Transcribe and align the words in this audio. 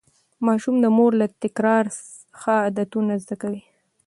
ماشوم 0.45 0.75
د 0.81 0.85
مور 0.97 1.11
له 1.21 1.27
تکرار 1.43 1.85
ښه 2.39 2.53
عادتونه 2.65 3.13
زده 3.23 3.35
کوي. 3.41 3.61